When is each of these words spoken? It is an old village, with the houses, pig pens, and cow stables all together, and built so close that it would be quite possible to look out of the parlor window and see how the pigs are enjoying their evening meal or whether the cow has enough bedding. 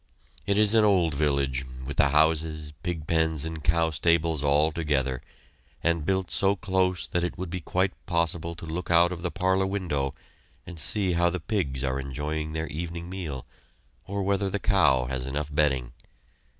It 0.47 0.57
is 0.57 0.73
an 0.73 0.83
old 0.83 1.13
village, 1.13 1.63
with 1.85 1.97
the 1.97 2.09
houses, 2.09 2.73
pig 2.81 3.05
pens, 3.05 3.45
and 3.45 3.63
cow 3.63 3.91
stables 3.91 4.43
all 4.43 4.71
together, 4.71 5.21
and 5.83 6.07
built 6.07 6.31
so 6.31 6.55
close 6.55 7.05
that 7.05 7.23
it 7.23 7.37
would 7.37 7.51
be 7.51 7.61
quite 7.61 7.93
possible 8.07 8.55
to 8.55 8.65
look 8.65 8.89
out 8.89 9.11
of 9.11 9.21
the 9.21 9.29
parlor 9.29 9.67
window 9.67 10.11
and 10.65 10.79
see 10.79 11.13
how 11.13 11.29
the 11.29 11.39
pigs 11.39 11.83
are 11.83 11.99
enjoying 11.99 12.53
their 12.53 12.65
evening 12.65 13.11
meal 13.11 13.45
or 14.07 14.23
whether 14.23 14.49
the 14.49 14.57
cow 14.57 15.05
has 15.05 15.27
enough 15.27 15.53
bedding. 15.53 15.93